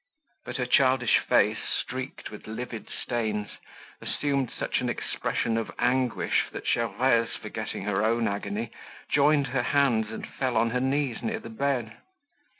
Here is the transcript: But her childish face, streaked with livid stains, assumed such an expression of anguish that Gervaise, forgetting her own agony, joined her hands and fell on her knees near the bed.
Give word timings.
But 0.45 0.57
her 0.57 0.65
childish 0.65 1.19
face, 1.19 1.59
streaked 1.79 2.31
with 2.31 2.47
livid 2.47 2.89
stains, 2.89 3.57
assumed 4.01 4.49
such 4.49 4.81
an 4.81 4.89
expression 4.89 5.57
of 5.57 5.69
anguish 5.77 6.45
that 6.53 6.65
Gervaise, 6.67 7.35
forgetting 7.39 7.83
her 7.83 8.03
own 8.03 8.27
agony, 8.27 8.71
joined 9.11 9.45
her 9.49 9.61
hands 9.61 10.09
and 10.09 10.25
fell 10.27 10.57
on 10.57 10.71
her 10.71 10.79
knees 10.81 11.21
near 11.21 11.37
the 11.39 11.51
bed. 11.51 11.97